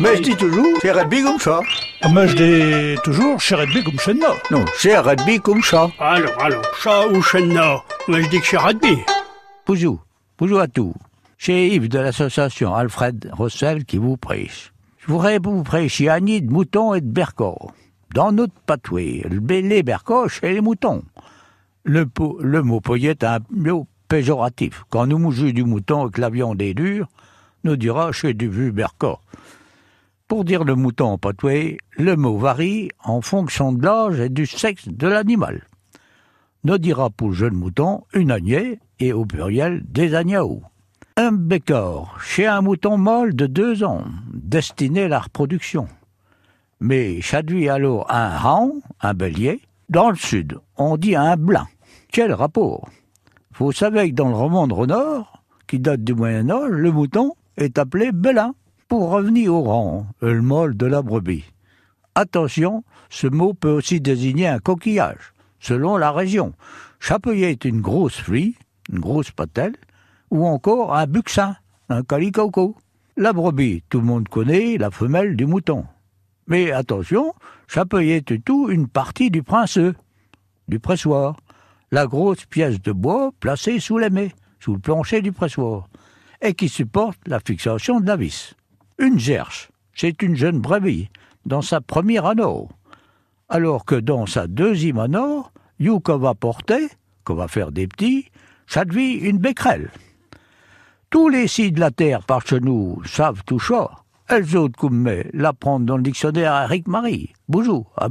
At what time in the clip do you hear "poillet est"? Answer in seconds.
22.80-23.24